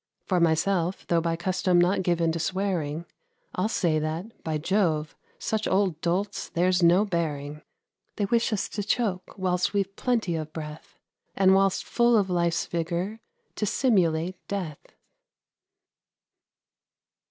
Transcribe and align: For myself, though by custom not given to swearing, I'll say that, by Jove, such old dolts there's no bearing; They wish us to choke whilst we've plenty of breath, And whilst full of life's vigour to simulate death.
For 0.25 0.39
myself, 0.39 1.05
though 1.09 1.21
by 1.21 1.35
custom 1.35 1.79
not 1.79 2.01
given 2.01 2.31
to 2.31 2.39
swearing, 2.39 3.05
I'll 3.53 3.69
say 3.69 3.99
that, 3.99 4.43
by 4.43 4.57
Jove, 4.57 5.15
such 5.37 5.67
old 5.67 6.01
dolts 6.01 6.49
there's 6.49 6.81
no 6.81 7.05
bearing; 7.05 7.61
They 8.15 8.25
wish 8.25 8.51
us 8.51 8.67
to 8.69 8.81
choke 8.83 9.37
whilst 9.37 9.73
we've 9.75 9.95
plenty 9.95 10.35
of 10.35 10.53
breath, 10.53 10.97
And 11.35 11.53
whilst 11.53 11.83
full 11.85 12.17
of 12.17 12.31
life's 12.31 12.65
vigour 12.65 13.19
to 13.55 13.65
simulate 13.67 14.37
death. 14.47 14.87